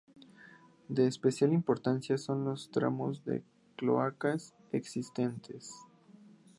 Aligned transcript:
De 0.87 1.05
especial 1.05 1.53
importancia 1.53 2.17
son 2.17 2.43
los 2.43 2.71
tramos 2.71 3.23
de 3.23 3.43
cloacas 3.75 4.55
existentes. 4.71 5.75